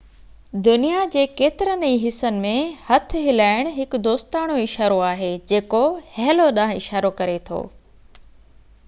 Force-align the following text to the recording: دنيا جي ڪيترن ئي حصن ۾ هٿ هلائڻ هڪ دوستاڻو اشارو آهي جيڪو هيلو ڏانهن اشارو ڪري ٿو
دنيا 0.67 1.01
جي 1.15 1.25
ڪيترن 1.41 1.83
ئي 1.89 1.99
حصن 2.05 2.39
۾ 2.45 2.53
هٿ 2.87 3.13
هلائڻ 3.27 3.69
هڪ 3.75 4.01
دوستاڻو 4.07 4.57
اشارو 4.63 4.97
آهي 5.11 5.29
جيڪو 5.53 5.83
هيلو 6.17 6.49
ڏانهن 6.61 6.83
اشارو 6.83 7.13
ڪري 7.21 7.37
ٿو 7.51 7.61